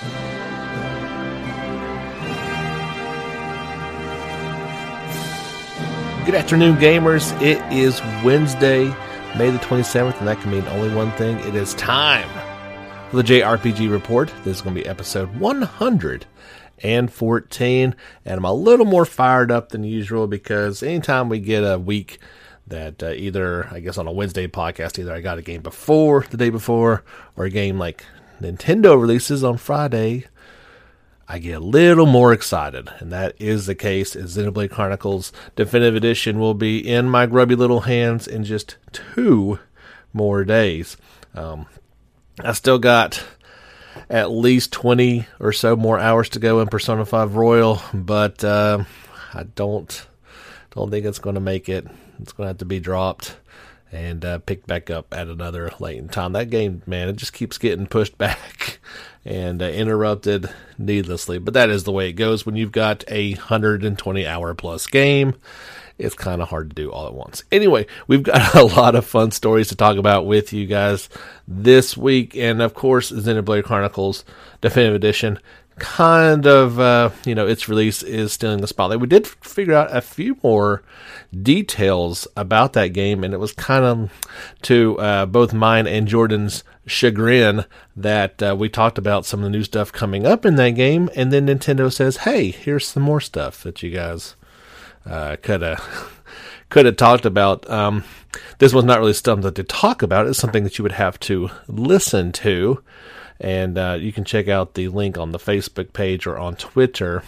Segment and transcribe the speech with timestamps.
[0.00, 0.08] Good
[6.34, 7.38] afternoon, gamers.
[7.42, 8.86] It is Wednesday,
[9.36, 11.38] May the 27th, and that can mean only one thing.
[11.40, 12.30] It is time
[13.10, 14.32] for the JRPG Report.
[14.42, 19.84] This is going to be episode 114, and I'm a little more fired up than
[19.84, 22.20] usual because anytime we get a week
[22.68, 26.24] that uh, either, I guess, on a Wednesday podcast, either I got a game before
[26.30, 27.04] the day before
[27.36, 28.06] or a game like
[28.40, 30.26] Nintendo releases on Friday
[31.32, 34.16] I get a little more excited, and that is the case.
[34.16, 39.60] As Xenoblade Chronicles Definitive Edition will be in my grubby little hands in just two
[40.12, 40.96] more days.
[41.32, 41.66] Um,
[42.40, 43.22] I still got
[44.08, 48.82] at least 20 or so more hours to go in Persona 5 Royal, but uh,
[49.32, 50.08] I don't
[50.72, 51.86] don't think it's going to make it.
[52.18, 53.36] It's going to have to be dropped
[53.92, 56.32] and uh, picked back up at another late in time.
[56.32, 58.78] That game, man, it just keeps getting pushed back
[59.24, 61.38] and uh, interrupted needlessly.
[61.38, 65.34] But that is the way it goes when you've got a 120 hour plus game.
[65.98, 67.42] It's kind of hard to do all at once.
[67.52, 71.08] Anyway, we've got a lot of fun stories to talk about with you guys
[71.46, 72.36] this week.
[72.36, 74.24] And of course, Xenoblade Chronicles
[74.60, 75.38] Definitive Edition
[75.80, 79.00] kind of, uh, you know, its release is stealing the spotlight.
[79.00, 80.82] We did figure out a few more
[81.42, 84.10] details about that game, and it was kind of
[84.62, 87.64] to uh, both mine and Jordan's chagrin
[87.96, 91.10] that uh, we talked about some of the new stuff coming up in that game,
[91.16, 94.36] and then Nintendo says, "Hey, here's some more stuff that you guys
[95.04, 96.20] could have."
[96.68, 97.68] could have talked about.
[97.68, 98.04] Um,
[98.58, 100.26] this was not really something to talk about.
[100.26, 102.82] It's something that you would have to listen to
[103.40, 107.22] and uh, you can check out the link on the Facebook page or on Twitter.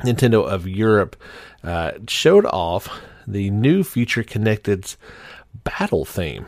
[0.00, 1.16] Nintendo of Europe
[1.62, 4.96] uh, showed off the new Future Connected's
[5.64, 6.46] battle theme.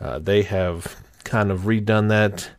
[0.00, 2.50] Uh, they have kind of redone that,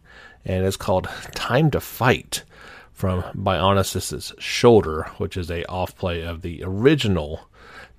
[0.46, 2.44] and it's called Time to Fight
[2.92, 7.48] from Bionis's Shoulder, which is a off play of the original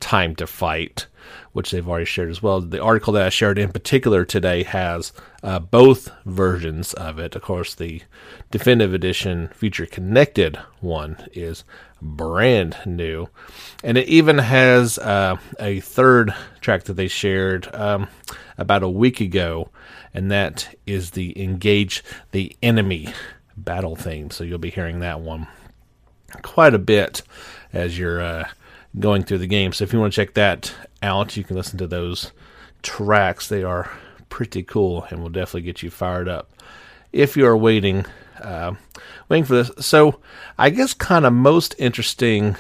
[0.01, 1.07] Time to Fight
[1.55, 2.61] which they've already shared as well.
[2.61, 7.37] The article that I shared in particular today has uh, both versions of it.
[7.37, 8.03] Of course, the
[8.51, 11.63] definitive edition Future Connected one is
[12.03, 13.29] brand new,
[13.85, 18.09] and it even has uh, a third track that they shared um,
[18.59, 19.71] about a week ago,
[20.13, 23.15] and that is the Engage the Enemy
[23.57, 24.29] battle theme.
[24.31, 25.47] So you'll be hearing that one
[26.43, 27.23] quite a bit
[27.73, 28.21] as you're.
[28.21, 28.49] Uh,
[28.99, 29.73] going through the game.
[29.73, 30.73] So if you want to check that
[31.05, 32.33] out, you can listen to those
[32.83, 33.49] tracks.
[33.49, 33.91] They are
[34.29, 36.51] pretty cool and will definitely get you fired up
[37.13, 38.05] if you are waiting
[38.41, 38.75] uh,
[39.29, 39.71] waiting for this.
[39.79, 40.19] So
[40.59, 42.57] I guess kind of most interesting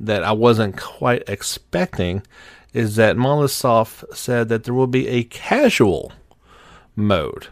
[0.00, 2.22] that I wasn't quite expecting
[2.72, 6.12] is that Monolith said that there will be a casual
[6.96, 7.48] mode.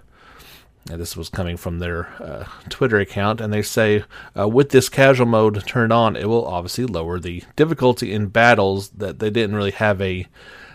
[0.89, 4.05] Now, this was coming from their uh, Twitter account, and they say
[4.39, 8.91] uh, with this casual mode turned on, it will obviously lower the difficulty in battles.
[8.91, 10.27] That they didn't really have a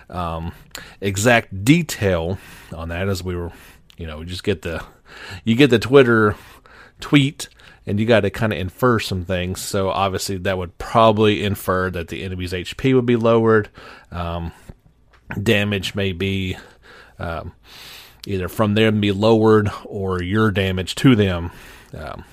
[0.09, 0.51] um,
[0.99, 2.37] exact detail
[2.75, 3.53] on that, as we were,
[3.97, 4.83] you know, just get the
[5.45, 6.35] you get the Twitter
[6.99, 7.47] tweet,
[7.87, 9.61] and you got to kind of infer some things.
[9.61, 13.69] So obviously, that would probably infer that the enemy's HP would be lowered,
[14.11, 14.51] um,
[15.41, 16.57] damage may be.
[17.17, 17.53] Um,
[18.25, 21.51] either from them be lowered or your damage to them
[21.97, 22.23] um,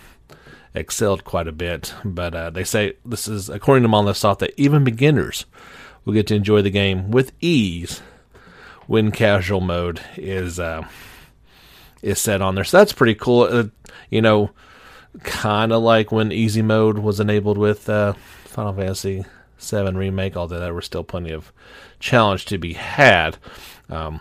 [0.75, 1.95] excelled quite a bit.
[2.05, 5.47] But uh, they say this is, according to Soft, that even beginners
[6.05, 8.01] will get to enjoy the game with ease
[8.87, 10.87] when casual mode is uh,
[12.03, 12.65] is set on there.
[12.65, 13.43] So that's pretty cool.
[13.43, 13.65] Uh,
[14.11, 14.51] you know,
[15.23, 19.25] kind of like when easy mode was enabled with uh, Final Fantasy
[19.61, 21.53] VII Remake, although there was still plenty of
[22.01, 23.37] challenge to be had.
[23.91, 24.21] Um,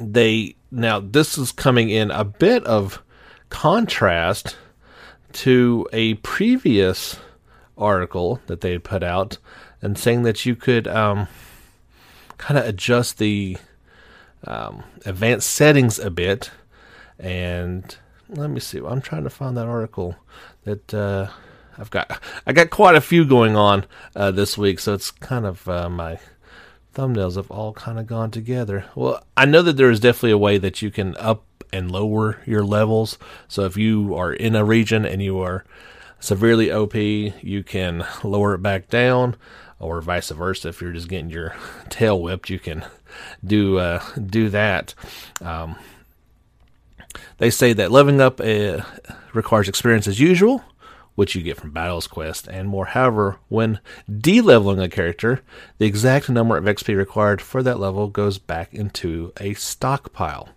[0.00, 3.02] they now this is coming in a bit of
[3.48, 4.56] contrast
[5.32, 7.18] to a previous
[7.76, 9.38] article that they had put out
[9.82, 11.26] and saying that you could um,
[12.38, 13.56] kind of adjust the
[14.46, 16.50] um, advanced settings a bit.
[17.18, 17.96] And
[18.28, 20.16] let me see i'm trying to find that article
[20.64, 21.28] that uh,
[21.78, 23.84] i've got i got quite a few going on
[24.16, 26.18] uh, this week so it's kind of uh, my
[26.94, 28.86] thumbnails have all kind of gone together.
[28.94, 32.38] Well, I know that there is definitely a way that you can up and lower
[32.46, 33.18] your levels.
[33.48, 35.64] So if you are in a region and you are
[36.20, 39.36] severely OP, you can lower it back down,
[39.78, 40.68] or vice versa.
[40.68, 41.54] If you're just getting your
[41.90, 42.84] tail whipped, you can
[43.44, 44.94] do uh, do that.
[45.42, 45.76] Um,
[47.38, 48.82] they say that leveling up uh,
[49.32, 50.64] requires experience as usual
[51.14, 52.86] which you get from Battles Quest and more.
[52.86, 53.80] However, when
[54.20, 55.42] de-leveling a character,
[55.78, 60.48] the exact number of XP required for that level goes back into a stockpile.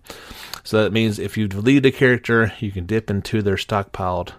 [0.64, 4.34] So that means if you delete a character, you can dip into their stockpiled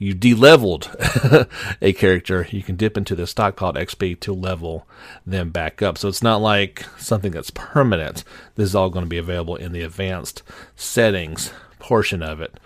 [0.00, 0.90] you de-leveled
[1.82, 4.88] a character, you can dip into the stockpiled XP to level
[5.26, 5.98] them back up.
[5.98, 8.24] So it's not like something that's permanent.
[8.54, 10.42] This is all going to be available in the advanced
[10.74, 12.58] settings portion of it.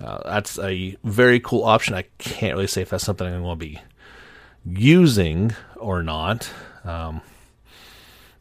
[0.00, 1.94] Uh, that's a very cool option.
[1.94, 3.80] I can't really say if that's something I'm going to be
[4.64, 6.50] using or not.
[6.84, 7.20] Um,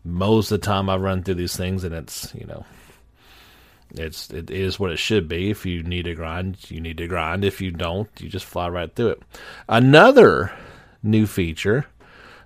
[0.03, 2.65] most of the time, I run through these things, and it's you know
[3.91, 5.49] it's it is what it should be.
[5.49, 7.43] If you need to grind, you need to grind.
[7.43, 9.23] If you don't, you just fly right through it.
[9.67, 10.51] Another
[11.03, 11.85] new feature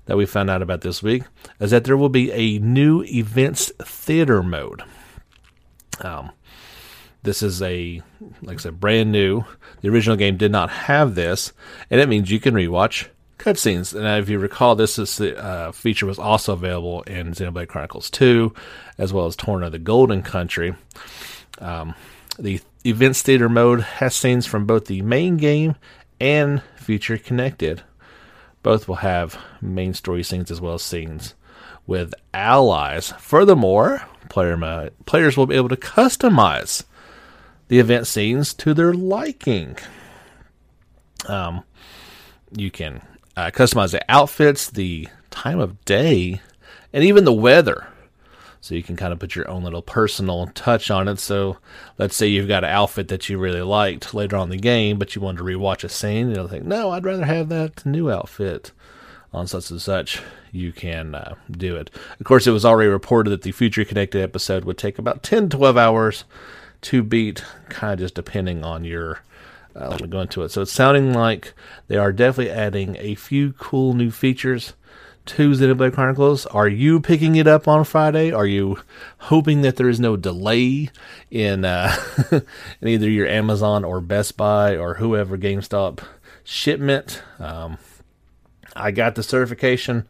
[0.05, 1.23] that we found out about this week
[1.59, 4.83] is that there will be a new events theater mode.
[6.01, 6.31] Um,
[7.23, 8.01] this is a
[8.41, 9.43] like I said, brand new.
[9.81, 11.53] The original game did not have this,
[11.89, 13.07] and it means you can rewatch
[13.37, 13.93] cutscenes.
[13.93, 18.09] And if you recall, this is the uh, feature was also available in Xenoblade Chronicles
[18.09, 18.53] 2,
[18.97, 20.75] as well as Torna the Golden Country.
[21.59, 21.95] Um,
[22.39, 25.75] the events theater mode has scenes from both the main game
[26.19, 27.83] and Future Connected.
[28.63, 31.33] Both will have main story scenes as well as scenes
[31.87, 33.11] with allies.
[33.19, 36.83] Furthermore, player players will be able to customize
[37.71, 39.77] the event scenes to their liking.
[41.27, 41.63] Um,
[42.51, 43.01] you can
[43.37, 46.41] uh, customize the outfits, the time of day,
[46.91, 47.87] and even the weather.
[48.59, 51.17] So you can kind of put your own little personal touch on it.
[51.19, 51.59] So
[51.97, 55.15] let's say you've got an outfit that you really liked later on the game, but
[55.15, 58.73] you wanted to rewatch a scene, you'll think, no, I'd rather have that new outfit
[59.31, 60.21] on such and such.
[60.51, 61.89] You can uh, do it.
[62.19, 65.47] Of course, it was already reported that the Future Connected episode would take about 10
[65.47, 66.25] 12 hours
[66.81, 69.19] to beat, kind of just depending on your.
[69.73, 70.49] Uh, let me go into it.
[70.51, 71.53] So it's sounding like
[71.87, 74.73] they are definitely adding a few cool new features
[75.27, 76.45] to Xenoblade Chronicles.
[76.47, 78.31] Are you picking it up on Friday?
[78.31, 78.79] Are you
[79.17, 80.89] hoping that there is no delay
[81.29, 81.95] in, uh,
[82.81, 85.99] in either your Amazon or Best Buy or whoever GameStop
[86.43, 87.21] shipment?
[87.39, 87.77] Um,
[88.75, 90.07] I got the certification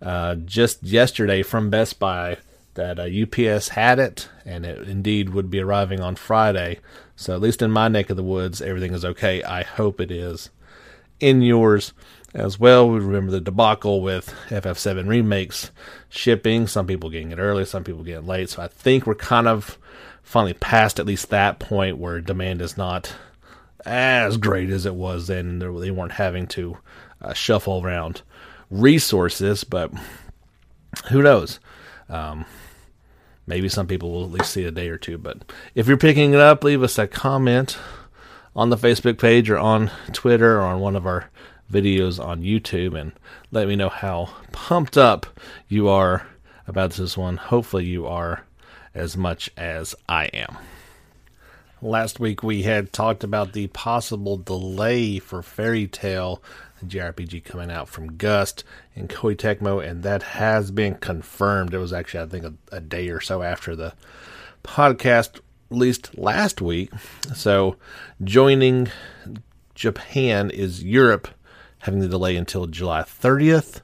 [0.00, 2.38] uh, just yesterday from Best Buy
[2.78, 6.78] that uh, UPS had it, and it indeed would be arriving on Friday.
[7.16, 9.42] So at least in my neck of the woods, everything is okay.
[9.42, 10.50] I hope it is
[11.18, 11.92] in yours
[12.32, 12.88] as well.
[12.88, 15.72] We remember the debacle with FF7 remakes
[16.08, 18.50] shipping, some people getting it early, some people getting late.
[18.50, 19.76] So I think we're kind of
[20.22, 23.12] finally past at least that point where demand is not
[23.84, 25.58] as great as it was then.
[25.58, 26.78] They weren't having to
[27.20, 28.22] uh, shuffle around
[28.70, 29.90] resources, but
[31.10, 31.58] who knows?
[32.08, 32.44] Um,
[33.48, 35.18] maybe some people will at least see a day or two.
[35.18, 37.78] But if you're picking it up, leave us a comment
[38.54, 41.30] on the Facebook page or on Twitter or on one of our
[41.72, 43.12] videos on YouTube and
[43.50, 45.26] let me know how pumped up
[45.68, 46.26] you are
[46.66, 47.36] about this one.
[47.36, 48.44] Hopefully, you are
[48.94, 50.56] as much as I am.
[51.80, 56.42] Last week, we had talked about the possible delay for Fairy Tail,
[56.80, 58.64] the JRPG coming out from Gust
[58.96, 61.72] and Koei Tecmo, and that has been confirmed.
[61.72, 63.94] It was actually, I think, a, a day or so after the
[64.64, 65.38] podcast
[65.70, 66.90] released last week.
[67.36, 67.76] So,
[68.24, 68.88] joining
[69.76, 71.28] Japan is Europe
[71.80, 73.82] having the delay until July 30th.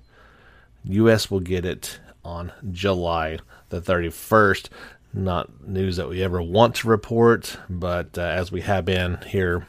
[0.83, 3.39] US will get it on July
[3.69, 4.69] the 31st.
[5.15, 9.65] Not news that we ever want to report, but uh, as we have been here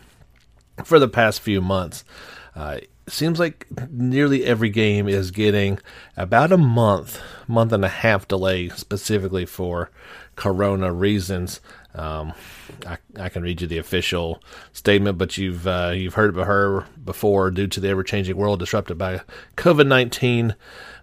[0.83, 2.03] for the past few months,
[2.55, 5.79] uh, seems like nearly every game is getting
[6.17, 9.91] about a month, month and a half delay specifically for
[10.35, 11.61] Corona reasons.
[11.93, 12.33] Um,
[12.85, 14.41] I, I, can read you the official
[14.73, 17.51] statement, but you've uh, you've heard of her before.
[17.51, 19.21] Due to the ever changing world disrupted by
[19.55, 20.55] COVID nineteen,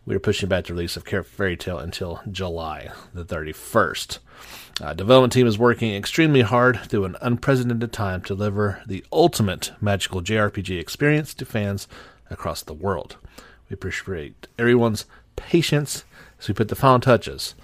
[0.05, 4.19] we are pushing back the release of Fairy Tail until July the thirty first.
[4.81, 9.73] Uh, development team is working extremely hard through an unprecedented time to deliver the ultimate
[9.81, 11.87] magical JRPG experience to fans
[12.31, 13.17] across the world.
[13.69, 15.05] We appreciate everyone's
[15.37, 16.05] patience
[16.41, 17.55] as we put the final touches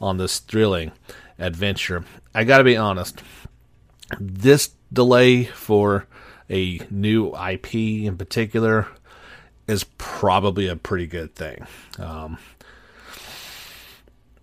[0.00, 0.92] on this thrilling
[1.38, 2.04] adventure.
[2.34, 3.22] I got to be honest,
[4.20, 6.06] this delay for
[6.50, 8.86] a new IP in particular
[9.66, 11.66] is probably a pretty good thing.
[11.98, 12.38] Um,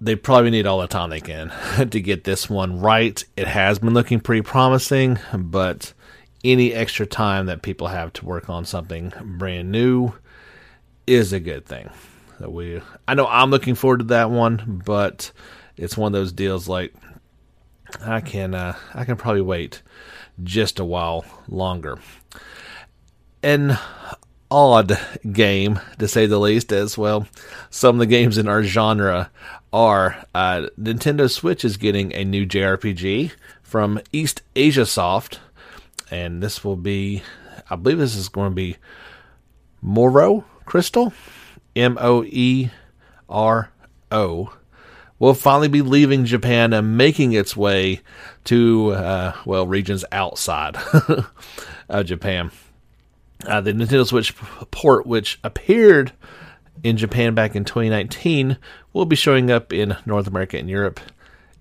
[0.05, 1.51] they probably need all the time they can
[1.89, 3.23] to get this one right.
[3.35, 5.93] It has been looking pretty promising, but
[6.43, 10.13] any extra time that people have to work on something brand new
[11.07, 11.89] is a good thing.
[12.39, 15.31] We, I know I'm looking forward to that one, but
[15.75, 16.93] it's one of those deals like
[18.01, 19.81] I can uh, I can probably wait
[20.43, 21.97] just a while longer.
[23.41, 23.77] An
[24.49, 24.99] odd
[25.31, 27.27] game to say the least, as well.
[27.69, 29.31] Some of the games in our genre
[29.73, 33.31] are uh, Nintendo Switch is getting a new JRPG
[33.63, 35.39] from East Asia Soft,
[36.09, 37.23] and this will be
[37.69, 38.77] I believe this is going to be
[39.83, 41.13] Moero Crystal,
[41.75, 42.69] M O E
[43.27, 43.71] R
[44.11, 44.53] O,
[45.19, 48.01] will finally be leaving Japan and making its way
[48.45, 50.77] to, uh, well, regions outside
[51.89, 52.51] of Japan.
[53.47, 54.35] Uh, the Nintendo Switch
[54.71, 56.11] port, which appeared
[56.83, 58.57] in Japan back in 2019,
[58.93, 60.99] will be showing up in North America and Europe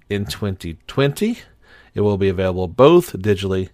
[0.08, 1.38] in 2020.
[1.94, 3.68] It will be available both digitally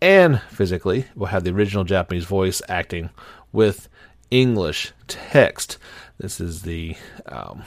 [0.00, 1.06] and physically.
[1.14, 3.10] We'll have the original Japanese voice acting
[3.52, 3.88] with
[4.30, 5.78] English text.
[6.18, 7.62] This is the um,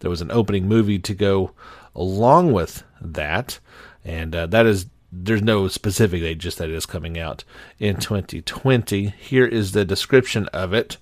[0.00, 1.52] there was an opening movie to go
[1.94, 3.58] along with that,
[4.04, 7.44] and uh, that is there's no specific date, just that it is coming out
[7.78, 9.08] in 2020.
[9.18, 10.96] Here is the description of it.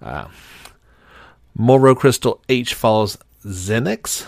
[0.00, 0.28] Uh,
[1.58, 4.26] Moero Crystal H follows Zenox,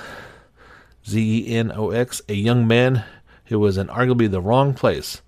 [1.06, 3.04] Z E N O X, a young man
[3.46, 5.22] who was in arguably the wrong place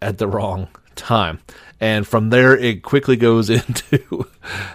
[0.00, 1.40] at the wrong time.
[1.78, 4.26] And from there, it quickly goes into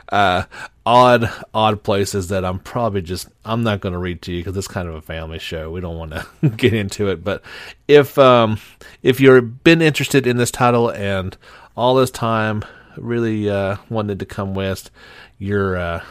[0.09, 0.43] uh,
[0.85, 4.55] odd, odd places that I'm probably just I'm not going to read to you because
[4.55, 5.71] it's kind of a family show.
[5.71, 7.23] We don't want to get into it.
[7.23, 7.41] But
[7.87, 8.59] if um,
[9.01, 11.35] if you've been interested in this title and
[11.75, 12.63] all this time
[12.97, 14.91] really uh, wanted to come west,
[15.37, 16.03] your uh,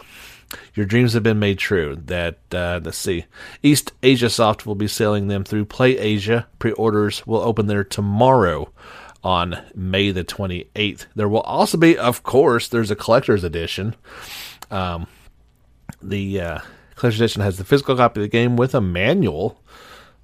[0.74, 1.96] your dreams have been made true.
[2.06, 3.26] That uh, let's see,
[3.62, 6.46] East Asia Soft will be selling them through Play Asia.
[6.58, 8.70] Pre-orders will open there tomorrow
[9.22, 11.06] on May the 28th.
[11.14, 13.96] There will also be, of course, there's a collector's edition.
[14.74, 15.06] Um,
[16.02, 16.58] the uh,
[16.96, 19.62] collector's edition has the physical copy of the game with a manual.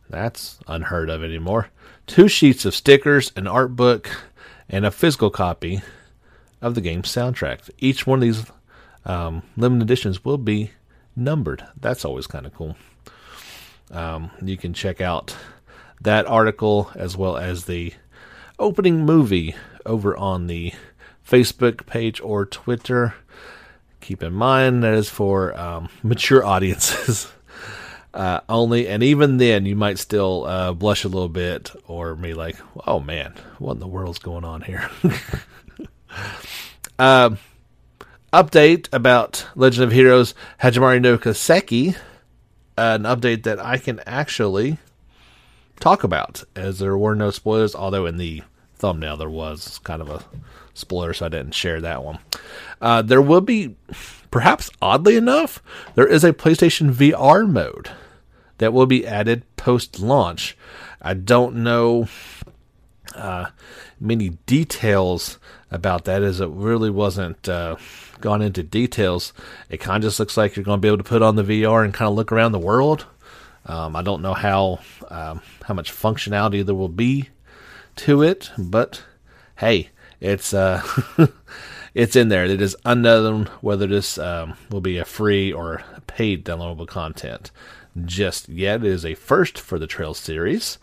[0.08, 1.68] That's unheard of anymore.
[2.08, 4.10] Two sheets of stickers, an art book,
[4.68, 5.82] and a physical copy
[6.60, 7.70] of the game's soundtrack.
[7.78, 8.44] Each one of these
[9.04, 10.72] um, limited editions will be
[11.14, 11.64] numbered.
[11.80, 12.76] That's always kind of cool.
[13.92, 15.36] Um, you can check out
[16.00, 17.94] that article as well as the
[18.58, 19.54] opening movie
[19.86, 20.72] over on the
[21.24, 23.14] Facebook page or Twitter.
[24.00, 27.30] Keep in mind that is for um, mature audiences
[28.14, 32.34] uh, only, and even then, you might still uh, blush a little bit or be
[32.34, 34.90] like, "Oh man, what in the world's going on here?"
[36.98, 37.30] uh,
[38.32, 41.96] update about Legend of Heroes Hajimari no Kiseki.
[42.76, 44.78] An update that I can actually
[45.80, 48.42] talk about, as there were no spoilers, although in the
[48.76, 50.24] thumbnail there was kind of a
[50.74, 52.18] spoiler, so I didn't share that one.
[52.80, 53.76] Uh, there will be,
[54.30, 55.62] perhaps oddly enough,
[55.94, 57.90] there is a PlayStation VR mode
[58.58, 60.56] that will be added post launch.
[61.00, 62.08] I don't know
[63.14, 63.46] uh,
[63.98, 65.38] many details
[65.70, 67.76] about that, as it really wasn't uh,
[68.20, 69.32] gone into details.
[69.68, 71.42] It kind of just looks like you're going to be able to put on the
[71.42, 73.06] VR and kind of look around the world.
[73.66, 77.28] Um, I don't know how um, how much functionality there will be
[77.96, 79.04] to it, but
[79.56, 80.82] hey, it's uh,
[81.94, 82.44] it's in there.
[82.44, 87.50] It is unknown whether this um, will be a free or paid downloadable content
[88.04, 88.84] just yet.
[88.84, 90.78] It is a first for the Trail series,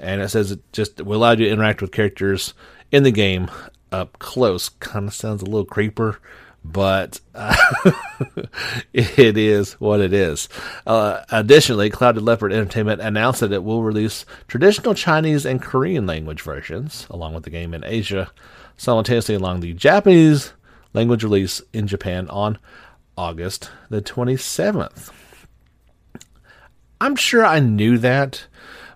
[0.00, 2.54] and it says it just will allow you to interact with characters
[2.90, 3.50] in the game
[3.90, 4.68] up close.
[4.68, 6.18] Kind of sounds a little creeper
[6.64, 7.54] but uh,
[8.92, 10.48] it is what it is.
[10.86, 16.42] Uh, additionally, Clouded Leopard Entertainment announced that it will release traditional Chinese and Korean language
[16.42, 18.30] versions along with the game in Asia,
[18.76, 20.52] simultaneously along the Japanese
[20.92, 22.58] language release in Japan on
[23.16, 25.10] August the 27th.
[27.00, 28.46] I'm sure I knew that,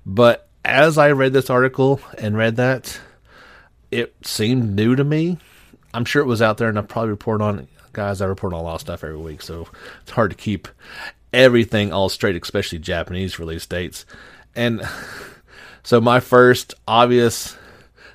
[0.05, 3.01] but as I read this article and read that,
[3.91, 5.39] it seemed new to me
[5.97, 7.69] I'm sure it was out there, and I probably report on.
[7.95, 9.67] Guys, I report on a lot of stuff every week, so
[10.03, 10.69] it's hard to keep
[11.33, 14.05] everything all straight, especially Japanese release dates.
[14.55, 14.83] And
[15.83, 17.57] so, my first obvious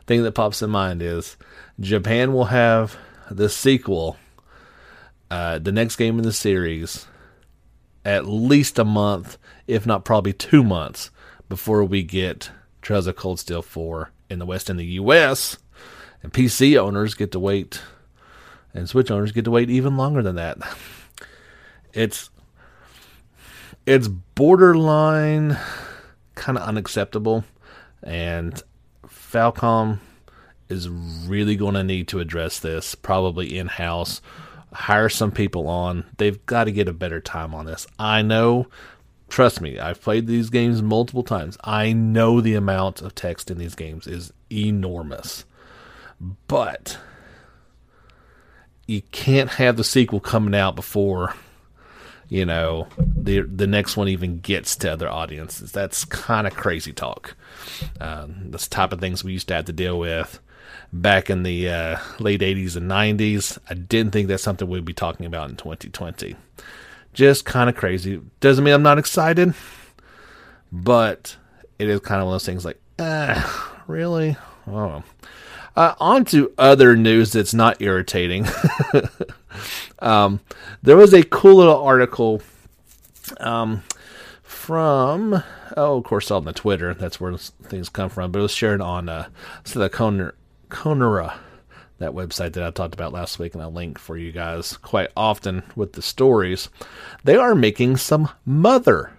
[0.06, 1.38] thing that pops in mind is
[1.80, 2.98] Japan will have
[3.30, 4.18] the sequel,
[5.30, 7.08] uh, the next game in the series,
[8.04, 9.38] at least a month,
[9.68, 11.12] if not probably two months,
[11.50, 12.51] before we get
[12.82, 15.58] Trails of Cold Steel 4 in the West in the US.
[16.24, 17.82] And PC owners get to wait,
[18.74, 20.58] and Switch owners get to wait even longer than that.
[21.94, 22.30] It's
[23.86, 25.58] it's borderline
[26.36, 27.44] kind of unacceptable,
[28.04, 28.62] and
[29.06, 30.00] Falcom
[30.72, 34.22] is really going to need to address this, probably in house.
[34.74, 36.06] Hire some people on.
[36.18, 37.86] They've got to get a better time on this.
[38.00, 38.68] I know
[39.32, 41.58] trust me, I've played these games multiple times.
[41.63, 45.46] I know the amount of text in these games is enormous.
[46.48, 47.00] But
[48.86, 51.34] you can't have the sequel coming out before
[52.28, 55.72] you know the the next one even gets to other audiences.
[55.72, 57.36] That's kind of crazy talk.
[58.00, 60.40] Um, that's type of things we used to have to deal with
[60.94, 63.58] back in the uh, late 80s and 90s.
[63.70, 66.36] I didn't think that's something we'd be talking about in 2020.
[67.14, 68.22] Just kind of crazy.
[68.40, 69.54] Doesn't mean I'm not excited,
[70.72, 71.36] but
[71.80, 74.38] it is kind of one of those things like, ah, really?
[74.68, 75.04] Oh.
[75.76, 78.46] Uh, on to other news that's not irritating.
[80.00, 80.42] um,
[80.82, 82.42] there was a cool little article
[83.40, 83.82] um,
[84.44, 85.42] from,
[85.78, 86.94] oh, of course, on the Twitter.
[86.94, 88.32] That's where things come from.
[88.32, 89.30] But it was shared on uh,
[89.64, 89.90] so the
[90.72, 91.38] Conera,
[92.00, 95.10] that website that I talked about last week, and I link for you guys quite
[95.16, 96.70] often with the stories.
[97.24, 99.12] They are making some Mother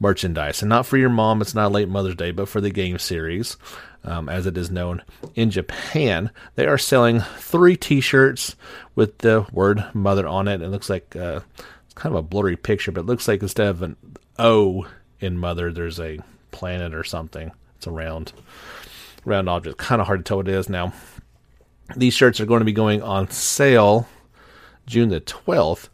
[0.00, 1.42] merchandise, and not for your mom.
[1.42, 3.56] It's not late Mother's Day, but for the game series
[4.04, 5.02] um, as it is known
[5.34, 6.30] in Japan.
[6.54, 8.56] They are selling three T-shirts
[8.94, 10.62] with the word "mother" on it.
[10.62, 11.40] It looks like uh,
[11.84, 13.96] it's kind of a blurry picture, but it looks like instead of an
[14.38, 14.86] O
[15.20, 17.52] in "mother," there's a planet or something.
[17.76, 17.90] It's a
[19.24, 19.78] round, object.
[19.78, 20.92] Kind of hard to tell what it is now.
[21.96, 24.08] These shirts are going to be going on sale
[24.86, 25.88] June the twelfth.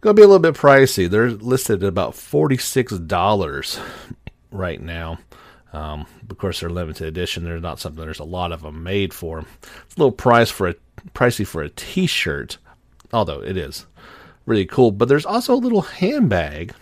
[0.00, 1.10] Going to be a little bit pricey.
[1.10, 3.78] They're listed at about forty six dollars
[4.50, 5.18] right now.
[5.72, 7.44] Um, of course, they're limited edition.
[7.44, 9.40] They're not something there's a lot of them made for.
[9.84, 10.74] It's a little price for a
[11.14, 12.58] pricey for a T-shirt,
[13.12, 13.86] although it is
[14.46, 14.90] really cool.
[14.90, 16.74] But there's also a little handbag,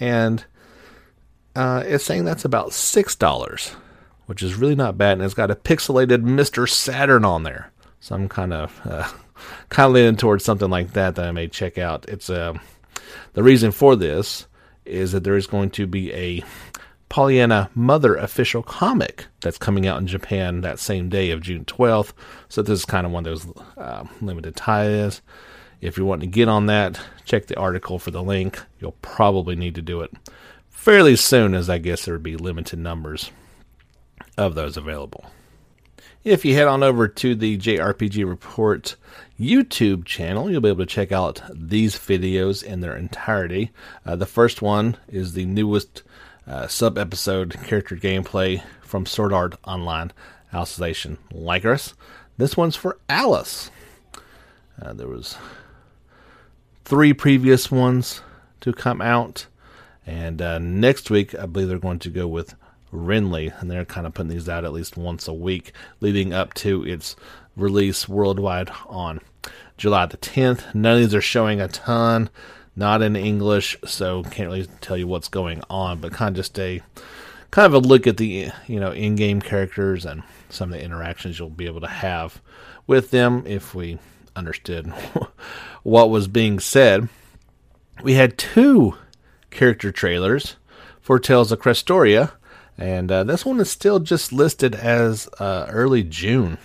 [0.00, 0.44] and
[1.54, 3.76] uh, it's saying that's about six dollars,
[4.26, 5.12] which is really not bad.
[5.12, 9.08] And it's got a pixelated Mister Saturn on there, so I'm kind of uh,
[9.68, 12.06] kind of leaning towards something like that that I may check out.
[12.08, 12.54] It's uh,
[13.34, 14.46] the reason for this
[14.84, 16.42] is that there is going to be a
[17.08, 22.12] Pollyanna Mother official comic that's coming out in Japan that same day of June 12th.
[22.48, 25.22] So this is kind of one of those uh, limited ties.
[25.80, 28.60] If you're wanting to get on that, check the article for the link.
[28.80, 30.10] You'll probably need to do it
[30.70, 33.30] fairly soon, as I guess there would be limited numbers
[34.36, 35.24] of those available.
[36.24, 38.96] If you head on over to the JRPG Report
[39.38, 43.72] YouTube channel, you'll be able to check out these videos in their entirety.
[44.06, 46.02] Uh, the first one is the newest
[46.46, 50.12] uh, sub episode character gameplay from Sword Art Online
[50.52, 51.92] Alicization Lycoris.
[52.38, 53.70] This one's for Alice.
[54.80, 55.36] Uh, there was
[56.84, 58.22] three previous ones
[58.60, 59.46] to come out,
[60.06, 62.54] and uh, next week I believe they're going to go with
[62.94, 66.54] Renly, and they're kind of putting these out at least once a week, leading up
[66.54, 67.16] to its
[67.56, 69.20] release worldwide on
[69.76, 70.74] July the 10th.
[70.74, 72.30] None of these are showing a ton
[72.76, 76.58] not in English, so can't really tell you what's going on, but kind of just
[76.58, 76.80] a
[77.50, 81.38] kind of a look at the you know in-game characters and some of the interactions
[81.38, 82.42] you'll be able to have
[82.86, 83.98] with them if we
[84.34, 84.92] understood
[85.82, 87.08] what was being said.
[88.02, 88.96] We had two
[89.50, 90.56] character trailers
[91.00, 92.32] for Tales of Crestoria,
[92.76, 96.58] and uh, this one is still just listed as uh, early June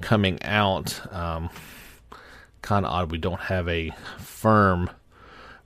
[0.00, 1.00] coming out.
[1.12, 1.50] Um,
[2.62, 4.90] kind of odd we don't have a firm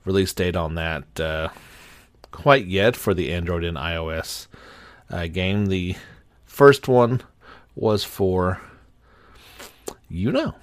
[0.05, 1.49] release date on that uh,
[2.31, 4.47] quite yet for the Android and iOS
[5.09, 5.67] uh, game.
[5.67, 5.95] The
[6.45, 7.21] first one
[7.75, 8.61] was for
[10.11, 10.55] Yuna.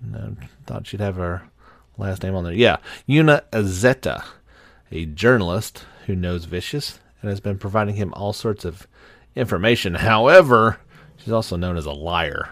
[0.00, 1.42] No, thought she'd have her
[1.96, 2.52] last name on there.
[2.52, 2.76] Yeah,
[3.08, 4.24] Yuna Azeta,
[4.92, 8.86] a journalist who knows Vicious and has been providing him all sorts of
[9.34, 9.94] information.
[9.96, 10.78] However,
[11.16, 12.50] she's also known as a liar.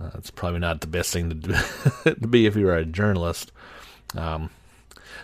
[0.00, 1.54] Uh, that's probably not the best thing to, do,
[2.04, 3.52] to be if you are a journalist.
[4.16, 4.50] Um,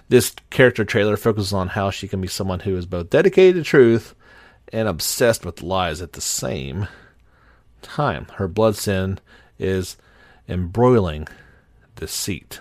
[0.08, 3.68] this character trailer focuses on how she can be someone who is both dedicated to
[3.68, 4.14] truth
[4.72, 6.88] and obsessed with lies at the same
[7.82, 8.26] time.
[8.34, 9.18] Her blood sin
[9.58, 9.96] is
[10.48, 11.28] embroiling
[11.96, 12.60] deceit.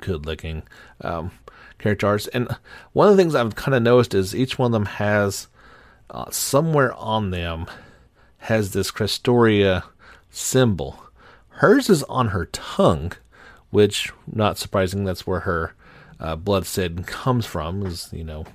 [0.00, 0.62] Good looking
[1.00, 1.30] um,
[1.78, 2.26] character arts.
[2.28, 2.48] And
[2.92, 5.48] one of the things I've kind of noticed is each one of them has
[6.10, 7.66] uh, somewhere on them
[8.38, 9.84] has this Crestoria
[10.30, 11.02] symbol.
[11.48, 13.12] Hers is on her tongue,
[13.70, 15.04] which not surprising.
[15.04, 15.74] That's where her
[16.20, 17.84] uh, blood sin comes from.
[17.84, 18.46] Is you know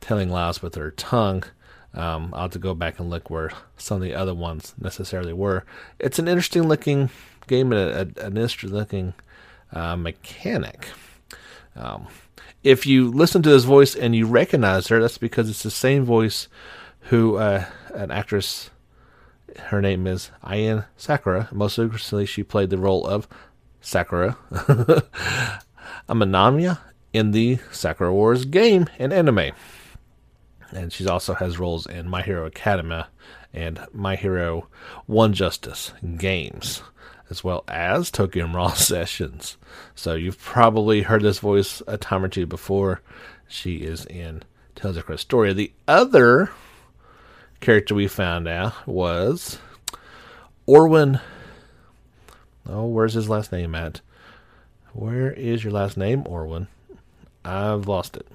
[0.00, 1.44] telling lies with her tongue.
[1.94, 5.32] Um, I'll have to go back and look where some of the other ones necessarily
[5.32, 5.64] were.
[5.98, 7.10] It's an interesting looking
[7.46, 7.80] game and
[8.18, 9.14] a, a, an interesting looking
[9.72, 10.88] uh, mechanic.
[11.76, 12.06] Um,
[12.62, 16.04] if you listen to this voice and you recognize her, that's because it's the same
[16.04, 16.48] voice
[17.02, 18.70] who uh, an actress.
[19.56, 21.48] Her name is Ayane Sakura.
[21.52, 23.28] Most recently, she played the role of
[23.80, 24.38] Sakura
[26.08, 26.78] Amamiya
[27.12, 29.52] in the Sakura Wars game and anime.
[30.70, 33.08] And she also has roles in My Hero Academia
[33.52, 34.68] and My Hero
[35.06, 36.82] One Justice games,
[37.30, 39.56] as well as Tokyo Mirage Sessions.
[39.94, 43.00] So you've probably heard this voice a time or two before.
[43.48, 44.42] She is in
[44.74, 45.54] Tales of Crestoria.
[45.54, 46.50] The other
[47.60, 49.58] character we found out was
[50.66, 51.20] Orwin.
[52.68, 54.00] Oh, where's his last name at?
[54.92, 56.68] Where is your last name, Orwin?
[57.44, 58.26] I've lost it.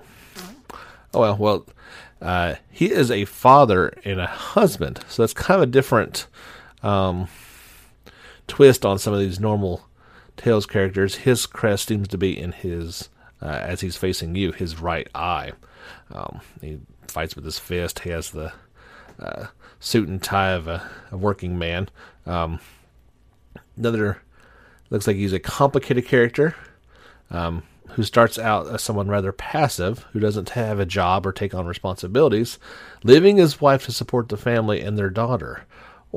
[1.14, 1.66] Oh well, well,
[2.22, 6.28] uh, he is a father and a husband, so that's kind of a different
[6.84, 7.28] um,
[8.48, 9.88] twist on some of these normal
[10.36, 11.16] Tales characters.
[11.16, 13.10] His crest seems to be in his
[13.42, 15.52] uh, as he's facing you, his right eye.
[16.12, 18.00] Um, he fights with his fist.
[18.00, 18.54] He has the
[19.20, 19.48] uh,
[19.80, 21.90] suit and tie of a, a working man.
[22.26, 22.60] Um,
[23.76, 24.22] another
[24.90, 26.56] looks like he's a complicated character
[27.30, 31.54] um, who starts out as someone rather passive, who doesn't have a job or take
[31.54, 32.60] on responsibilities,
[33.04, 35.66] leaving his wife to support the family and their daughter,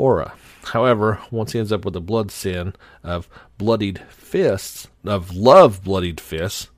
[0.01, 0.33] Aura.
[0.65, 6.21] However, once he ends up with the blood sin of bloodied fists, of love bloodied
[6.21, 6.69] fists,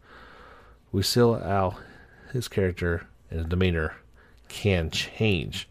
[0.90, 1.76] we see how
[2.32, 3.94] his character and his demeanor
[4.48, 5.68] can change.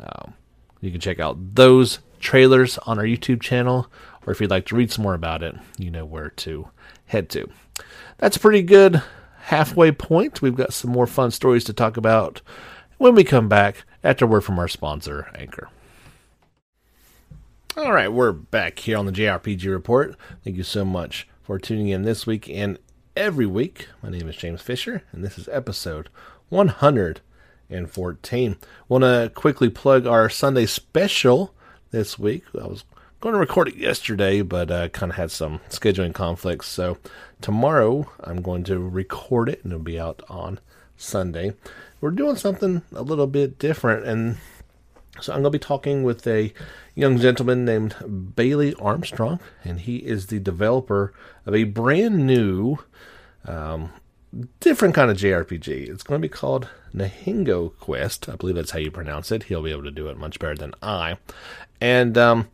[0.00, 0.34] Um,
[0.80, 3.90] you can check out those trailers on our YouTube channel,
[4.24, 6.68] or if you'd like to read some more about it, you know where to
[7.06, 7.48] head to.
[8.18, 9.02] That's a pretty good
[9.40, 10.40] halfway point.
[10.40, 12.42] We've got some more fun stories to talk about
[12.98, 15.68] when we come back after word from our sponsor, Anchor.
[17.76, 20.16] All right, we're back here on the JRPG Report.
[20.42, 22.78] Thank you so much for tuning in this week and
[23.14, 23.88] every week.
[24.02, 26.08] My name is James Fisher, and this is episode
[26.48, 28.56] 114.
[28.88, 31.54] Want to quickly plug our Sunday special
[31.90, 32.44] this week.
[32.58, 32.84] I was
[33.20, 36.68] going to record it yesterday, but uh, kind of had some scheduling conflicts.
[36.68, 36.96] So
[37.42, 40.60] tomorrow I'm going to record it, and it'll be out on
[40.96, 41.52] Sunday.
[42.00, 44.38] We're doing something a little bit different, and
[45.20, 46.52] so I'm going to be talking with a
[46.94, 51.12] young gentleman named Bailey Armstrong, and he is the developer
[51.44, 52.78] of a brand new,
[53.44, 53.90] um,
[54.60, 55.88] different kind of JRPG.
[55.88, 58.28] It's going to be called Nahingo Quest.
[58.28, 59.44] I believe that's how you pronounce it.
[59.44, 61.18] He'll be able to do it much better than I.
[61.80, 62.48] And um,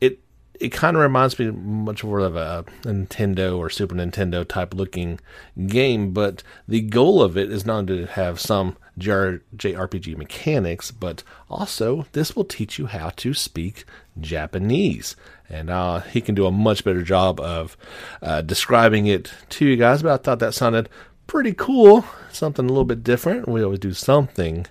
[0.00, 0.20] it
[0.60, 5.20] it kind of reminds me much more of a Nintendo or Super Nintendo type looking
[5.66, 12.06] game, but the goal of it is not to have some JRPG mechanics, but also
[12.12, 13.84] this will teach you how to speak
[14.20, 15.16] Japanese.
[15.48, 17.76] And uh, he can do a much better job of
[18.22, 20.02] uh, describing it to you guys.
[20.02, 20.88] But I thought that sounded
[21.26, 23.48] pretty cool, something a little bit different.
[23.48, 24.66] We always do something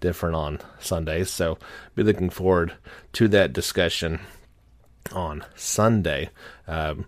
[0.00, 1.58] different on Sundays, so
[1.94, 2.72] be looking forward
[3.14, 4.20] to that discussion
[5.12, 6.30] on Sunday.
[6.66, 7.06] Um,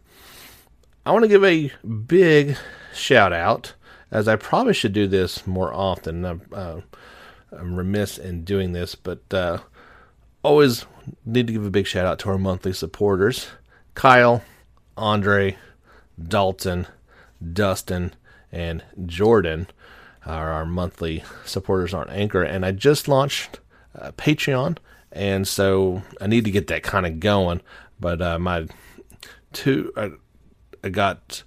[1.05, 2.57] I want to give a big
[2.93, 3.75] shout out
[4.11, 6.25] as I probably should do this more often.
[6.25, 6.81] I'm, uh,
[7.53, 9.59] I'm remiss in doing this, but uh,
[10.43, 10.85] always
[11.25, 13.49] need to give a big shout out to our monthly supporters
[13.95, 14.43] Kyle,
[14.97, 15.59] Andre,
[16.23, 16.87] Dalton,
[17.53, 18.13] Dustin,
[18.53, 19.67] and Jordan
[20.25, 22.43] are our monthly supporters on Anchor.
[22.43, 23.61] And I just launched
[23.99, 24.79] uh, Patreon,
[25.13, 27.61] and so I need to get that kind of going.
[27.99, 28.67] But uh, my
[29.53, 30.13] two, I,
[30.85, 31.43] I got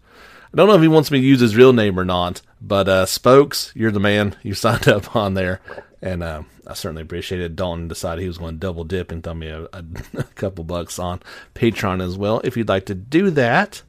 [0.53, 2.87] I don't know if he wants me to use his real name or not, but
[2.87, 4.35] uh, Spokes, you're the man.
[4.43, 5.59] You signed up on there,
[6.01, 7.55] and uh, I certainly appreciate it.
[7.55, 9.83] Dalton decided he was going to double dip and throw me a, a,
[10.17, 11.21] a, couple bucks on
[11.55, 12.41] Patreon as well.
[12.43, 13.83] If you'd like to do that,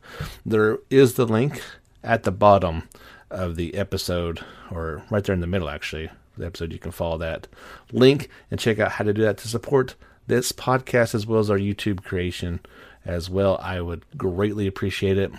[0.45, 1.63] there is the link
[2.03, 2.89] at the bottom
[3.31, 6.11] of the episode, or right there in the middle, actually.
[6.37, 7.47] The episode, you can follow that
[7.93, 9.95] link and check out how to do that to support
[10.27, 12.61] this podcast as well as our YouTube creation
[13.05, 13.59] as well.
[13.63, 15.31] I would greatly appreciate it.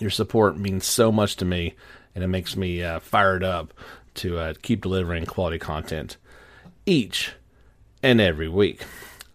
[0.00, 1.74] Your support means so much to me,
[2.20, 3.72] and it makes me uh, fired up
[4.12, 6.18] to uh, keep delivering quality content
[6.84, 7.32] each
[8.02, 8.82] and every week.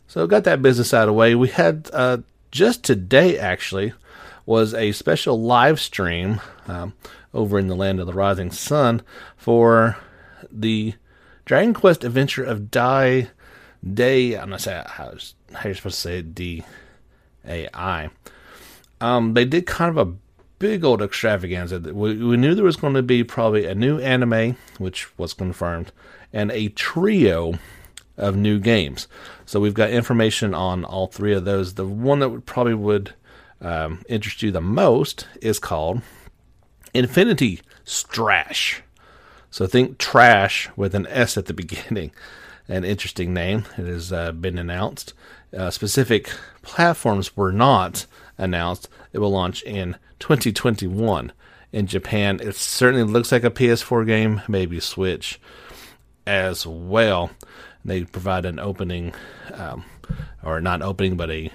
[0.07, 1.33] So, got that business out of the way.
[1.33, 2.19] We had uh,
[2.51, 3.93] just today, actually,
[4.45, 6.93] was a special live stream um,
[7.33, 9.01] over in the land of the rising sun
[9.35, 9.97] for
[10.51, 10.93] the
[11.45, 13.29] Dragon Quest Adventure of Dai
[13.83, 14.37] Day.
[14.37, 15.15] I'm not saying how,
[15.53, 16.63] how you're supposed to say it, D
[17.47, 18.09] A I.
[19.01, 20.13] Um, they did kind of a
[20.59, 21.79] big old extravaganza.
[21.79, 25.91] We, we knew there was going to be probably a new anime, which was confirmed,
[26.33, 27.59] and a trio
[28.17, 29.07] of new games.
[29.45, 31.73] So we've got information on all three of those.
[31.73, 33.13] The one that would probably would
[33.61, 36.01] um, interest you the most is called
[36.93, 38.79] Infinity Strash.
[39.49, 42.11] So think trash with an S at the beginning.
[42.67, 43.65] An interesting name.
[43.77, 45.13] It has uh, been announced.
[45.55, 46.29] Uh, specific
[46.61, 48.89] platforms were not announced.
[49.13, 51.31] It will launch in 2021
[51.71, 52.39] in Japan.
[52.41, 55.39] It certainly looks like a PS4 game, maybe Switch
[56.25, 57.31] as well.
[57.83, 59.13] They provide an opening,
[59.53, 59.85] um,
[60.43, 61.51] or not opening, but a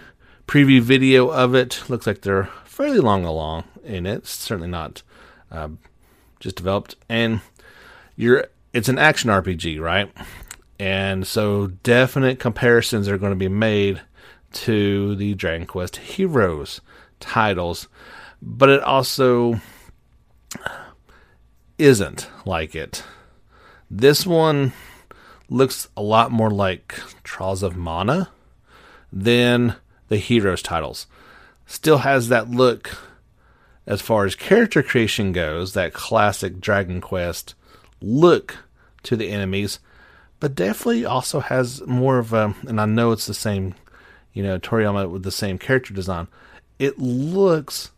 [0.47, 1.83] preview video of it.
[1.89, 4.27] Looks like they're fairly long along in it.
[4.27, 5.03] Certainly not
[5.51, 5.69] uh,
[6.39, 7.41] just developed, and
[8.17, 8.47] you're.
[8.73, 10.13] It's an action RPG, right?
[10.79, 14.01] And so definite comparisons are going to be made
[14.53, 16.81] to the Dragon Quest Heroes
[17.19, 17.89] titles,
[18.43, 19.61] but it also
[21.79, 23.03] isn't like it.
[23.91, 24.73] This one
[25.49, 28.31] looks a lot more like Trials of Mana
[29.13, 29.77] than
[30.09, 31.07] the Heroes titles.
[31.67, 32.97] Still has that look
[33.87, 37.55] as far as character creation goes, that classic Dragon Quest
[38.01, 38.59] look
[39.03, 39.81] to the enemies,
[40.39, 43.75] but definitely also has more of a, and I know it's the same,
[44.33, 46.29] you know, Toriyama with the same character design.
[46.79, 47.91] It looks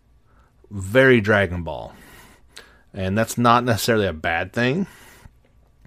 [0.72, 1.92] very Dragon Ball.
[2.94, 4.86] And that's not necessarily a bad thing.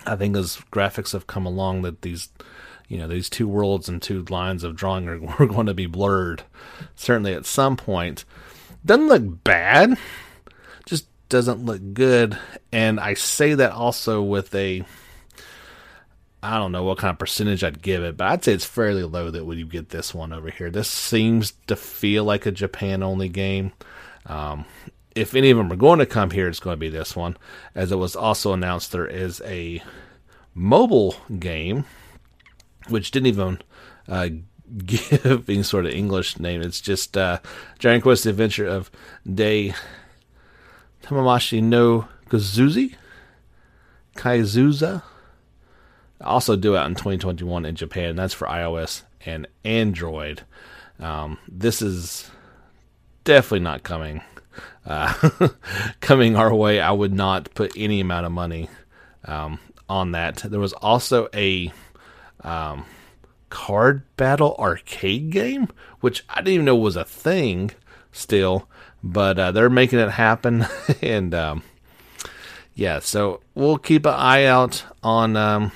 [0.05, 2.29] I think as graphics have come along, that these,
[2.87, 5.87] you know, these two worlds and two lines of drawing are, are going to be
[5.87, 6.43] blurred,
[6.95, 8.25] certainly at some point.
[8.85, 9.97] Doesn't look bad,
[10.85, 12.37] just doesn't look good.
[12.71, 14.83] And I say that also with a,
[16.43, 19.03] I don't know what kind of percentage I'd give it, but I'd say it's fairly
[19.03, 20.69] low that when you get this one over here.
[20.69, 23.71] This seems to feel like a Japan only game.
[24.25, 24.65] Um,
[25.15, 27.37] if any of them are going to come here, it's going to be this one.
[27.73, 29.81] As it was also announced, there is a
[30.53, 31.85] mobile game,
[32.89, 33.61] which didn't even
[34.07, 34.29] uh,
[34.85, 36.61] give any sort of English name.
[36.61, 37.39] It's just uh,
[37.79, 38.91] Dragon Quest Adventure of
[39.31, 39.73] Day
[41.03, 42.95] Tamamashi no Kazuzi
[44.15, 45.03] Kaizuza.
[46.21, 48.15] Also due out in 2021 in Japan.
[48.15, 50.43] That's for iOS and Android.
[50.99, 52.31] Um, this is
[53.25, 54.21] definitely not coming
[54.85, 55.13] uh,
[55.99, 56.79] coming our way.
[56.79, 58.69] I would not put any amount of money
[59.25, 59.59] um,
[59.89, 60.37] on that.
[60.37, 61.71] There was also a
[62.41, 62.85] um,
[63.49, 65.67] card battle arcade game,
[66.01, 67.71] which I didn't even know was a thing
[68.11, 68.69] still,
[69.03, 70.65] but uh, they're making it happen.
[71.01, 71.63] and um,
[72.73, 75.71] yeah, so we'll keep an eye out on um,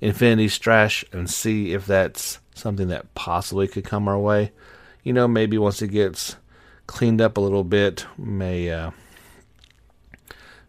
[0.00, 4.52] Infinity Strash and see if that's something that possibly could come our way.
[5.02, 6.36] You know, maybe once it gets
[6.90, 8.90] cleaned up a little bit may uh,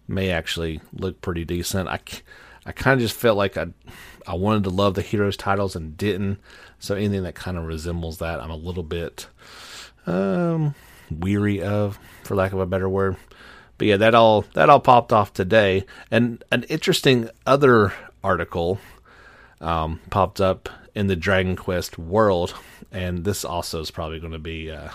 [0.07, 1.89] may actually look pretty decent.
[1.89, 1.99] I,
[2.63, 3.67] I kind of just felt like I
[4.27, 6.39] I wanted to love the heroes titles and didn't.
[6.77, 9.27] So anything that kind of resembles that, I'm a little bit
[10.05, 10.75] um,
[11.09, 13.17] weary of, for lack of a better word.
[13.79, 18.79] But yeah, that all that all popped off today, and an interesting other article
[19.59, 22.53] um, popped up in the Dragon Quest world,
[22.91, 24.89] and this also is probably going to be uh,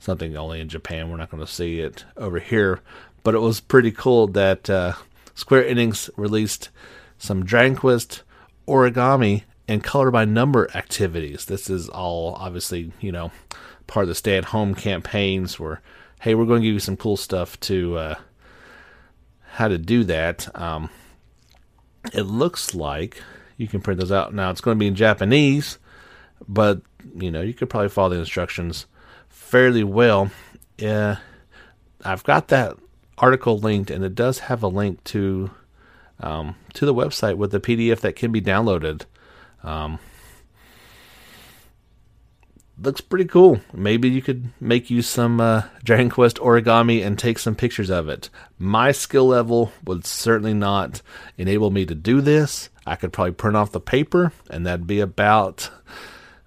[0.00, 1.08] something only in Japan.
[1.10, 2.80] We're not going to see it over here.
[3.22, 4.94] But it was pretty cool that uh,
[5.34, 6.70] Square Enix released
[7.18, 8.22] some Dragon Quest
[8.66, 11.44] origami and color by number activities.
[11.44, 13.30] This is all obviously, you know,
[13.86, 15.82] part of the stay at home campaigns where,
[16.20, 18.14] hey, we're going to give you some cool stuff to uh,
[19.52, 20.48] how to do that.
[20.58, 20.88] Um,
[22.14, 23.22] it looks like
[23.58, 24.32] you can print those out.
[24.32, 25.78] Now it's going to be in Japanese,
[26.48, 26.80] but
[27.14, 28.86] you know, you could probably follow the instructions
[29.50, 30.30] fairly well.
[30.80, 31.16] Uh,
[32.04, 32.76] I've got that
[33.18, 35.50] article linked, and it does have a link to
[36.20, 39.02] um, to the website with the PDF that can be downloaded.
[39.64, 39.98] Um,
[42.80, 43.60] looks pretty cool.
[43.72, 48.08] Maybe you could make you some uh, Dragon Quest origami and take some pictures of
[48.08, 48.30] it.
[48.58, 51.02] My skill level would certainly not
[51.36, 52.68] enable me to do this.
[52.86, 55.70] I could probably print off the paper, and that'd be about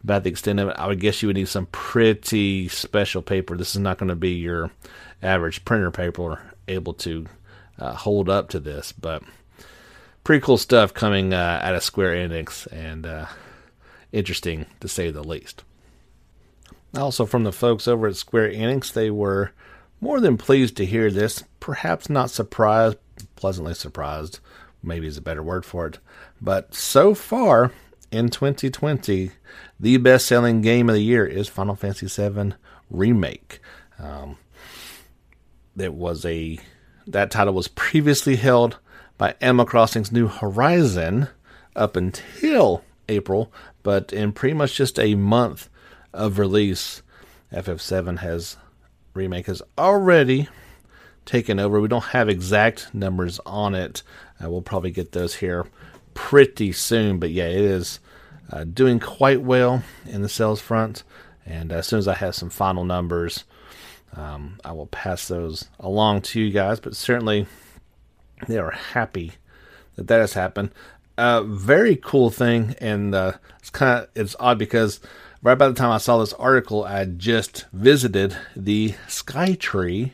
[0.04, 0.76] about the extent of it.
[0.78, 3.56] I would guess you would need some pretty special paper.
[3.56, 4.72] This is not going to be your
[5.22, 7.26] average printer paper able to
[7.80, 9.24] uh, hold up to this, but
[10.24, 13.26] pretty cool stuff coming uh, out of Square Enix and uh,
[14.12, 15.64] interesting to say the least.
[16.96, 19.52] Also, from the folks over at Square Enix, they were
[20.00, 21.44] more than pleased to hear this.
[21.60, 22.98] Perhaps not surprised,
[23.36, 24.40] pleasantly surprised,
[24.84, 25.98] maybe is a better word for it.
[26.40, 27.72] But so far
[28.12, 29.32] in 2020,
[29.84, 32.54] the best selling game of the year is Final Fantasy VII
[32.90, 33.60] Remake.
[34.00, 34.38] Um,
[35.78, 36.58] it was a
[37.06, 38.78] that title was previously held
[39.18, 41.28] by Animal Crossing's New Horizon
[41.76, 43.52] up until April,
[43.84, 45.70] but in pretty much just a month
[46.14, 47.02] of release,
[47.52, 48.56] FF7 has
[49.14, 50.48] remake has already
[51.26, 51.82] taken over.
[51.82, 54.02] We don't have exact numbers on it.
[54.42, 55.66] Uh, we'll probably get those here
[56.14, 58.00] pretty soon, but yeah, it is
[58.52, 61.04] uh, doing quite well in the sales front.
[61.46, 63.44] And as soon as I have some final numbers,
[64.16, 66.80] um, I will pass those along to you guys.
[66.80, 67.48] But certainly,
[68.48, 69.34] they are happy
[69.96, 70.72] that that has happened.
[71.18, 75.00] Uh, very cool thing, and uh, it's kind of it's odd because
[75.44, 80.14] right by the time I saw this article, I just visited the Sky Tree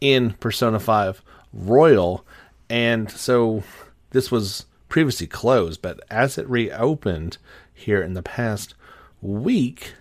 [0.00, 1.22] in Persona 5
[1.52, 2.26] Royal,
[2.68, 3.62] and so
[4.10, 7.36] this was previously closed, but as it reopened
[7.72, 8.76] here in the past
[9.20, 9.94] week,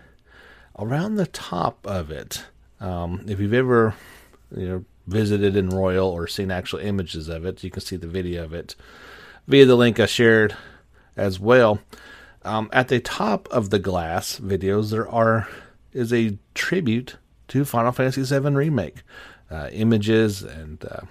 [0.77, 2.45] around the top of it.
[2.79, 3.95] Um, if you've ever,
[4.55, 8.05] you know, visited in Royal or seen actual images of it, you can see the
[8.05, 8.75] video of it
[9.47, 10.55] via the link I shared
[11.17, 11.79] as well.
[12.43, 15.47] Um, at the top of the glass videos, there are
[15.91, 19.01] is a tribute to Final Fantasy VII Remake.
[19.49, 21.01] Uh, images and uh,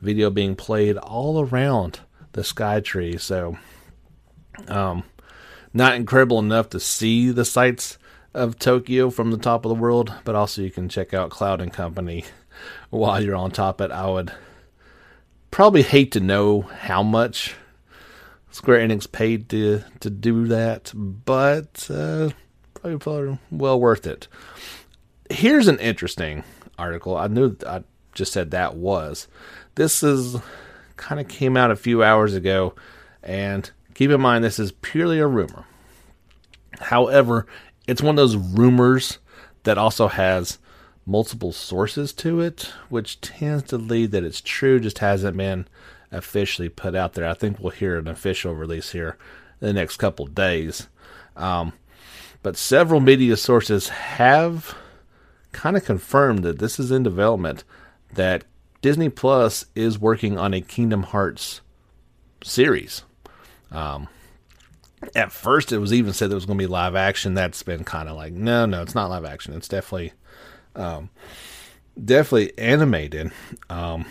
[0.00, 1.98] video being played all around
[2.36, 3.16] the Sky Tree.
[3.16, 3.58] So,
[4.68, 5.02] um,
[5.72, 7.98] not incredible enough to see the sights
[8.32, 11.60] of Tokyo from the top of the world, but also you can check out Cloud
[11.60, 12.24] and Company
[12.90, 13.94] while you're on top of it.
[13.94, 14.32] I would
[15.50, 17.56] probably hate to know how much
[18.50, 22.30] Square Enix paid to to do that, but uh,
[22.74, 24.28] probably, probably well worth it.
[25.28, 26.44] Here's an interesting
[26.78, 27.16] article.
[27.16, 27.82] I knew I
[28.14, 29.28] just said that was.
[29.74, 30.36] This is
[30.96, 32.74] kind of came out a few hours ago,
[33.22, 35.64] and keep in mind this is purely a rumor.
[36.80, 37.46] However,
[37.86, 39.18] it's one of those rumors
[39.64, 40.58] that also has
[41.06, 45.66] multiple sources to it, which tends to lead that it's true, just hasn't been
[46.10, 47.28] officially put out there.
[47.28, 49.16] I think we'll hear an official release here
[49.60, 50.88] in the next couple days.
[51.36, 51.72] Um,
[52.42, 54.76] but several media sources have
[55.52, 57.64] kind of confirmed that this is in development,
[58.12, 58.44] that
[58.86, 61.60] Disney Plus is working on a Kingdom Hearts
[62.44, 63.02] series.
[63.72, 64.06] Um,
[65.12, 67.34] at first, it was even said it was going to be live action.
[67.34, 69.54] That's been kind of like, no, no, it's not live action.
[69.54, 70.12] It's definitely,
[70.76, 71.10] um,
[72.04, 73.32] definitely animated.
[73.68, 74.04] Um,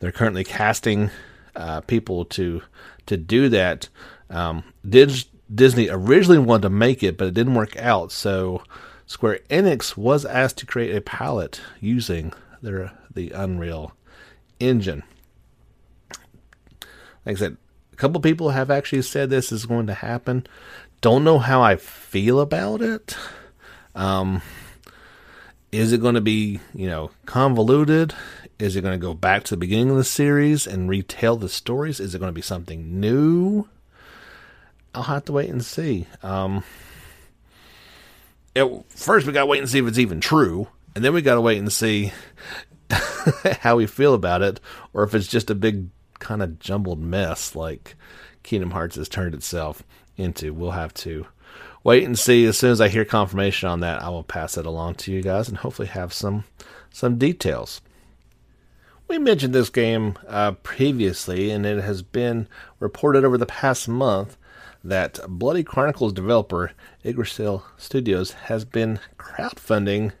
[0.00, 1.08] they're currently casting
[1.54, 2.60] uh, people to
[3.06, 3.88] to do that.
[4.28, 8.12] Um, Disney originally wanted to make it, but it didn't work out.
[8.12, 8.64] So
[9.06, 13.92] Square Enix was asked to create a pilot using their the Unreal
[14.60, 15.02] Engine.
[17.24, 17.56] Like I said,
[17.92, 20.46] a couple people have actually said this is going to happen.
[21.00, 23.16] Don't know how I feel about it.
[23.94, 24.42] Um,
[25.72, 28.14] is it going to be, you know, convoluted?
[28.58, 31.48] Is it going to go back to the beginning of the series and retell the
[31.48, 32.00] stories?
[32.00, 33.68] Is it going to be something new?
[34.94, 36.06] I'll have to wait and see.
[36.22, 36.64] Um,
[38.54, 41.20] it, first, we got to wait and see if it's even true, and then we
[41.20, 42.12] got to wait and see
[43.60, 44.60] how we feel about it,
[44.92, 47.94] or if it's just a big kind of jumbled mess like
[48.42, 49.82] Kingdom Hearts has turned itself
[50.16, 50.54] into.
[50.54, 51.26] We'll have to
[51.84, 52.44] wait and see.
[52.46, 55.22] As soon as I hear confirmation on that, I will pass it along to you
[55.22, 56.44] guys and hopefully have some
[56.90, 57.80] some details.
[59.08, 62.48] We mentioned this game uh, previously, and it has been
[62.80, 64.36] reported over the past month
[64.82, 66.72] that Bloody Chronicles developer
[67.04, 70.12] Yggdrasil Studios has been crowdfunding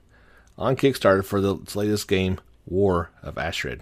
[0.56, 3.80] on Kickstarter for the latest game, War of Astride.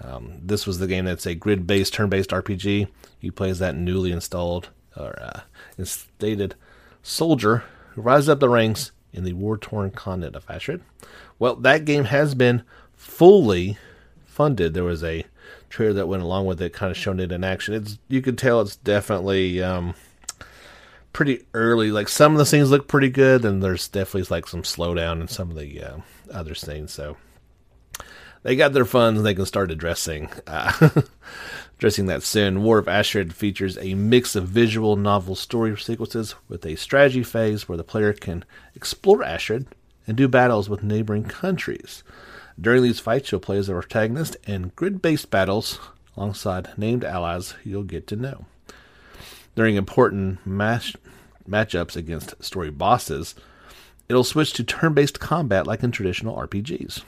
[0.00, 2.88] Um, this was the game that's a grid-based, turn-based RPG.
[3.20, 5.40] You play as that newly installed or uh,
[5.76, 6.54] instated
[7.02, 10.82] soldier who rises up the ranks in the war-torn continent of Astride.
[11.38, 12.62] Well, that game has been
[12.94, 13.78] fully
[14.26, 14.74] funded.
[14.74, 15.24] There was a
[15.68, 17.74] trailer that went along with it, kind of showing it in action.
[17.74, 19.94] It's you can tell it's definitely um,
[21.12, 21.90] pretty early.
[21.90, 25.28] Like some of the scenes look pretty good, and there's definitely like some slowdown in
[25.28, 25.96] some of the uh,
[26.32, 26.92] other scenes.
[26.92, 27.16] So
[28.42, 30.90] they got their funds, and they can start addressing uh,
[31.78, 32.62] addressing that soon.
[32.62, 37.68] War of Astride features a mix of visual novel story sequences with a strategy phase
[37.68, 39.66] where the player can explore Astride
[40.06, 42.02] and do battles with neighboring countries.
[42.60, 45.78] During these fights, you'll play as the protagonist, and grid based battles
[46.16, 48.46] alongside named allies you'll get to know.
[49.54, 50.96] During important match-
[51.48, 53.34] matchups against story bosses,
[54.08, 57.02] it'll switch to turn based combat like in traditional RPGs.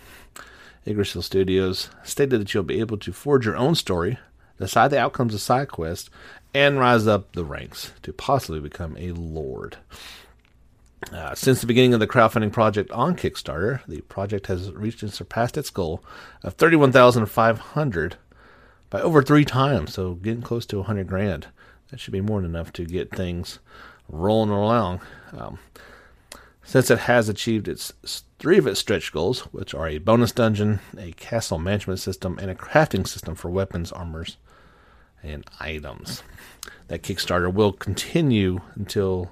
[0.87, 4.19] Yggdrasil Studios stated that you'll be able to forge your own story,
[4.59, 6.11] decide the outcomes of side quests,
[6.55, 9.77] and rise up the ranks to possibly become a lord.
[11.13, 15.13] Uh, since the beginning of the crowdfunding project on Kickstarter, the project has reached and
[15.13, 16.03] surpassed its goal
[16.43, 18.17] of 31500
[18.91, 21.47] by over three times, so getting close to 100 grand.
[21.91, 23.59] That should be more than enough to get things
[24.09, 25.01] rolling along.
[25.37, 25.59] Um,
[26.63, 27.93] since it has achieved its
[28.39, 32.51] three of its stretch goals, which are a bonus dungeon, a castle management system, and
[32.51, 34.37] a crafting system for weapons, armors,
[35.23, 36.23] and items.
[36.89, 39.31] That Kickstarter will continue until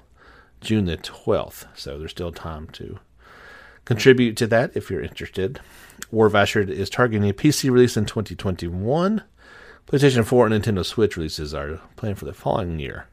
[0.61, 1.67] June the 12th.
[1.75, 2.99] So there's still time to
[3.85, 5.61] contribute to that if you're interested.
[6.11, 9.23] War of Astride is targeting a PC release in 2021.
[9.87, 13.07] PlayStation 4 and Nintendo Switch releases are planned for the following year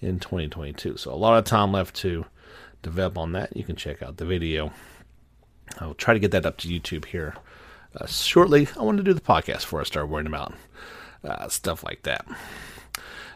[0.00, 0.96] in 2022.
[0.96, 2.24] So a lot of time left to
[2.86, 3.56] develop on that.
[3.56, 4.72] You can check out the video.
[5.78, 7.34] I'll try to get that up to YouTube here
[8.00, 8.68] uh, shortly.
[8.78, 10.54] I want to do the podcast before I start worrying about
[11.24, 12.26] uh, stuff like that.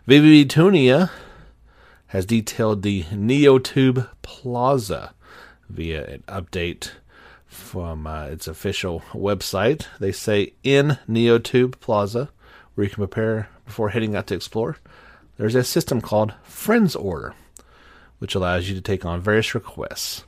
[0.09, 1.11] VV Tunia
[2.09, 5.15] has detailed the NeoTube Plaza
[5.69, 6.93] via an update
[7.47, 9.87] from uh, its official website.
[9.99, 12.31] They say in Neotube Plaza,
[12.75, 14.79] where you can prepare before heading out to explore,
[15.37, 17.35] there's a system called Friends Order,
[18.21, 20.25] which allows you to take on various requests.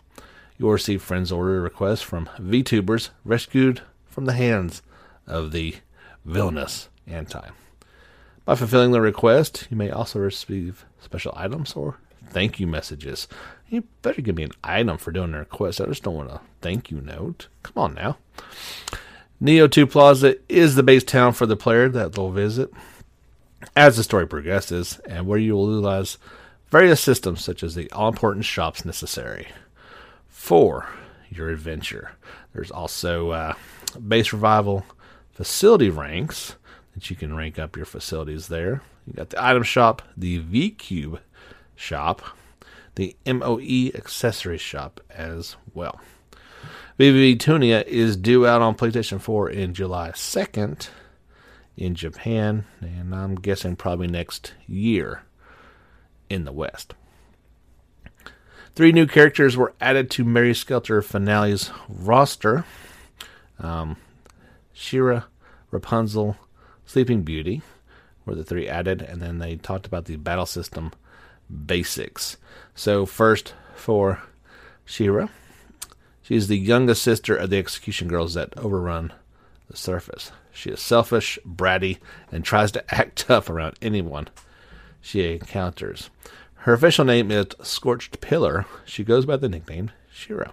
[0.59, 4.83] You will receive Friends Order requests from VTubers rescued from the hands
[5.27, 5.77] of the
[6.25, 7.49] villainous anti.
[8.45, 13.29] By fulfilling the request, you may also receive special items or thank you messages.
[13.69, 15.81] You better give me an item for doing the request.
[15.81, 17.47] I just don't want a thank you note.
[17.63, 18.19] Come on now.
[19.41, 22.73] NeoTube Plaza is the base town for the player that they'll visit
[23.77, 26.19] as the story progresses, and where you will utilize
[26.73, 29.47] various systems such as the all important shops necessary
[30.27, 30.89] for
[31.29, 32.13] your adventure.
[32.55, 33.55] There's also uh,
[34.09, 34.87] base revival
[35.33, 36.57] facility ranks
[36.95, 38.81] that you can rank up your facilities there.
[39.07, 41.21] You got the item shop, the V Cube
[41.77, 42.23] shop,
[42.95, 46.01] the MOE accessory shop as well.
[46.99, 50.89] VV Tunia is due out on PlayStation 4 in July 2nd
[51.77, 55.23] in Japan, and I'm guessing probably next year
[56.33, 56.95] in the West.
[58.75, 62.65] Three new characters were added to Mary Skelter Finale's roster
[63.63, 63.97] um,
[64.73, 65.27] Shira,
[65.71, 66.37] Rapunzel,
[66.85, 67.63] Sleeping Beauty
[68.27, 70.93] were the three added, and then they talked about the battle system
[71.49, 72.37] basics.
[72.75, 74.23] So, first for
[74.85, 75.31] Shira,
[76.23, 79.13] she's the youngest sister of the execution girls that overrun
[79.69, 80.33] the surface.
[80.53, 81.99] She is selfish, bratty,
[82.31, 84.29] and tries to act tough around anyone
[85.03, 86.09] she encounters.
[86.55, 88.65] Her official name is Scorched Pillar.
[88.87, 90.53] She goes by the nickname Shira.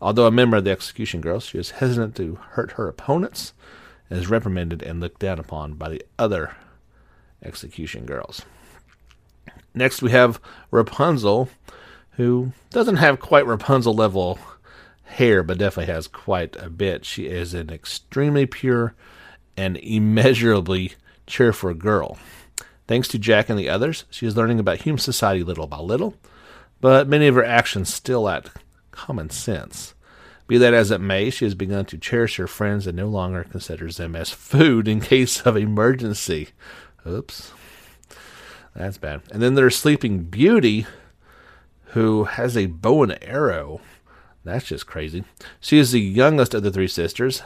[0.00, 3.52] Although a member of the Execution Girls, she is hesitant to hurt her opponents
[4.08, 6.56] and is reprimanded and looked down upon by the other
[7.44, 8.42] Execution Girls.
[9.74, 10.40] Next, we have
[10.70, 11.48] Rapunzel,
[12.12, 14.38] who doesn't have quite Rapunzel level
[15.04, 17.04] hair, but definitely has quite a bit.
[17.04, 18.94] She is an extremely pure
[19.56, 20.92] and immeasurably
[21.26, 22.18] cheerful girl.
[22.88, 26.14] Thanks to Jack and the others, she is learning about human society little by little,
[26.80, 28.46] but many of her actions still lack
[28.90, 29.94] common sense.
[30.46, 33.44] Be that as it may, she has begun to cherish her friends and no longer
[33.44, 36.48] considers them as food in case of emergency.
[37.06, 37.52] Oops.
[38.74, 39.20] That's bad.
[39.30, 40.86] And then there's Sleeping Beauty,
[41.88, 43.82] who has a bow and arrow.
[44.44, 45.24] That's just crazy.
[45.60, 47.42] She is the youngest of the three sisters,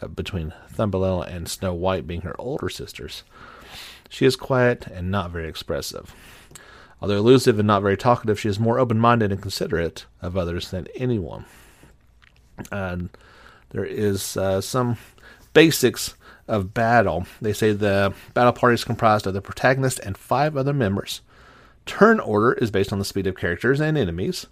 [0.00, 3.24] uh, between Thumbelina and Snow White being her older sisters.
[4.12, 6.14] She is quiet and not very expressive.
[7.00, 10.70] Although elusive and not very talkative, she is more open minded and considerate of others
[10.70, 11.46] than anyone.
[12.70, 13.08] And
[13.70, 14.98] there is uh, some
[15.54, 16.12] basics
[16.46, 17.26] of battle.
[17.40, 21.22] They say the battle party is comprised of the protagonist and five other members.
[21.86, 24.46] Turn order is based on the speed of characters and enemies.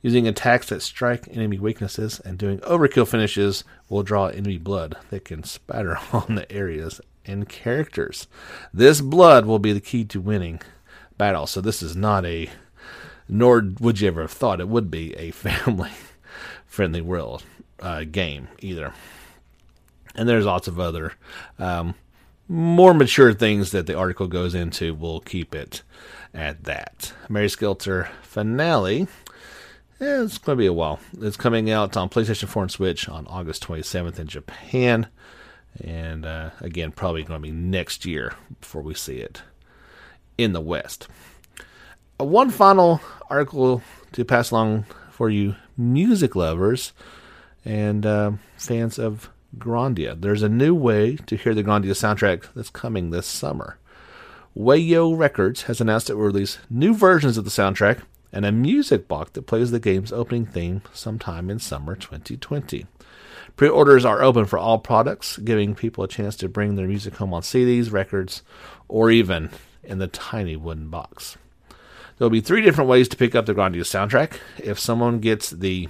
[0.00, 5.26] Using attacks that strike enemy weaknesses and doing overkill finishes will draw enemy blood that
[5.26, 8.26] can spatter on the areas and characters.
[8.72, 10.60] This blood will be the key to winning
[11.18, 11.46] battle.
[11.46, 12.50] So this is not a,
[13.28, 15.92] nor would you ever have thought it would be a family
[16.66, 17.42] friendly world
[17.80, 18.92] uh, game either.
[20.14, 21.12] And there's lots of other
[21.58, 21.94] um,
[22.48, 24.94] more mature things that the article goes into.
[24.94, 25.82] We'll keep it
[26.32, 27.12] at that.
[27.28, 29.08] Mary Skelter finale.
[30.00, 31.00] Yeah, it's going to be a while.
[31.20, 35.06] It's coming out on PlayStation 4 and Switch on August 27th in Japan.
[35.82, 39.42] And uh, again, probably going to be next year before we see it
[40.38, 41.08] in the West.
[42.20, 46.92] Uh, one final article to pass along for you music lovers
[47.64, 50.20] and uh, fans of Grandia.
[50.20, 53.78] There's a new way to hear the Grandia soundtrack that's coming this summer.
[54.56, 58.02] Wayo Records has announced it will release new versions of the soundtrack
[58.32, 62.86] and a music box that plays the game's opening theme sometime in summer 2020.
[63.56, 67.14] Pre orders are open for all products, giving people a chance to bring their music
[67.16, 68.42] home on CDs, records,
[68.86, 69.50] or even
[69.82, 71.38] in the tiny wooden box.
[72.18, 74.38] There'll be three different ways to pick up the Grandia soundtrack.
[74.58, 75.88] If someone gets the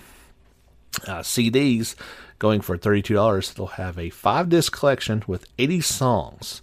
[1.06, 1.96] uh, CDs
[2.38, 6.62] going for $32, they'll have a five disc collection with 80 songs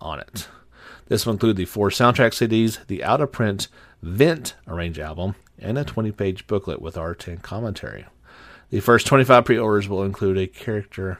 [0.00, 0.48] on it.
[1.06, 3.68] This will include the four soundtrack CDs, the out of print
[4.02, 8.06] Vent Arrange album, and a 20 page booklet with art and commentary.
[8.70, 11.18] The first 25 pre orders will include a character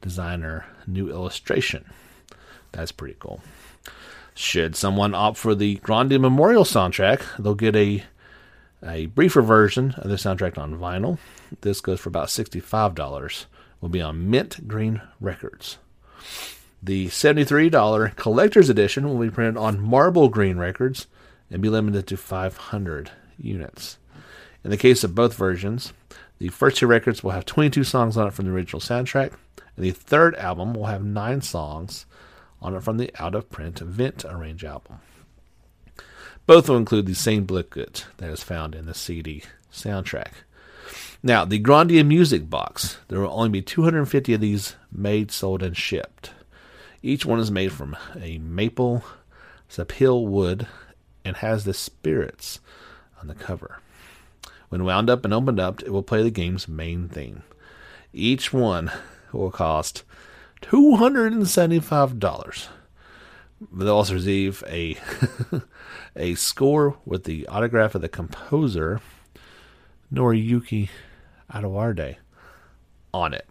[0.00, 1.84] designer new illustration.
[2.72, 3.40] That's pretty cool.
[4.34, 8.04] Should someone opt for the Grandia Memorial soundtrack, they'll get a
[8.84, 11.18] a briefer version of the soundtrack on vinyl.
[11.60, 13.46] This goes for about $65.
[13.80, 15.78] Will be on Mint Green Records.
[16.82, 21.06] The $73 collector's edition will be printed on Marble Green Records
[21.50, 23.98] and be limited to 500 units.
[24.64, 25.92] In the case of both versions,
[26.42, 29.30] the first two records will have 22 songs on it from the original soundtrack,
[29.76, 32.04] and the third album will have nine songs
[32.60, 34.98] on it from the out of print Vent Arrange album.
[36.44, 40.32] Both will include the same booklet that is found in the CD soundtrack.
[41.22, 45.76] Now, the Grandia Music Box, there will only be 250 of these made, sold, and
[45.76, 46.32] shipped.
[47.04, 49.04] Each one is made from a maple
[49.70, 50.66] sapele wood
[51.24, 52.58] and has the spirits
[53.20, 53.78] on the cover.
[54.72, 57.42] When wound up and opened up, it will play the game's main theme.
[58.14, 58.90] Each one
[59.30, 60.02] will cost
[60.62, 62.68] $275.
[63.70, 64.96] They'll also receive a
[66.16, 69.02] a score with the autograph of the composer
[70.10, 70.88] Noriyuki
[71.52, 72.16] Iwadare
[73.12, 73.46] on it.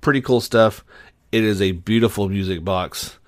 [0.00, 0.84] Pretty cool stuff.
[1.32, 3.18] It is a beautiful music box.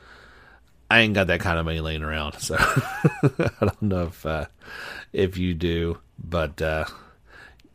[0.91, 4.47] I ain't got that kind of money laying around, so I don't know if uh,
[5.13, 6.87] if you do, but uh,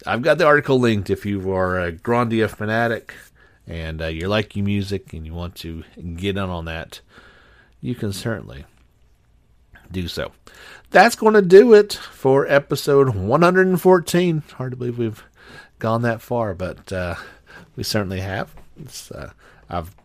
[0.06, 3.14] I've got the article linked if you are a Grandia fanatic
[3.68, 5.84] and uh, you like liking music and you want to
[6.16, 7.02] get in on that.
[7.82, 8.66] You can certainly
[9.92, 10.32] do so.
[10.90, 14.44] That's going to do it for episode 114.
[14.56, 15.24] Hard to believe we've
[15.80, 17.16] gone that far, but uh,
[17.76, 18.54] we certainly have.
[19.14, 19.30] Uh,
[19.70, 19.96] I've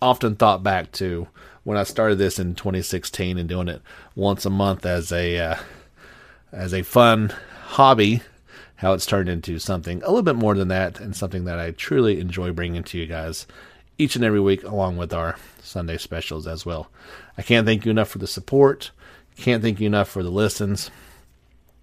[0.00, 1.28] often thought back to
[1.64, 3.82] when I started this in 2016 and doing it
[4.14, 5.56] once a month as a uh,
[6.52, 7.32] as a fun
[7.64, 8.22] hobby.
[8.76, 11.70] How it's turned into something a little bit more than that, and something that I
[11.70, 13.46] truly enjoy bringing to you guys
[13.96, 16.90] each and every week, along with our Sunday specials as well.
[17.38, 18.90] I can't thank you enough for the support.
[19.36, 20.90] Can't thank you enough for the listens.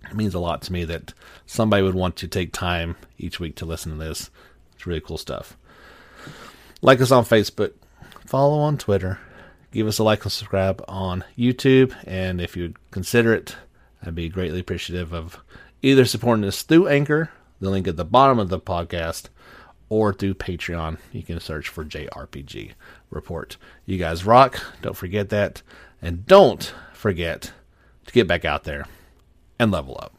[0.10, 1.14] It means a lot to me that
[1.46, 4.30] somebody would want to take time each week to listen to this.
[4.76, 5.58] It's really cool stuff.
[6.82, 7.74] Like us on Facebook,
[8.26, 9.20] follow on Twitter,
[9.72, 13.56] give us a like and subscribe on YouTube, and if you consider it,
[14.04, 15.40] I'd be greatly appreciative of
[15.82, 19.30] either supporting us through Anchor, the link at the bottom of the podcast,
[19.90, 20.98] or through Patreon.
[21.12, 22.72] You can search for JRPG
[23.10, 23.58] Report.
[23.86, 24.62] You guys rock.
[24.82, 25.62] Don't forget that.
[26.02, 27.52] And don't forget
[28.06, 28.86] to get back out there
[29.58, 30.19] and level up.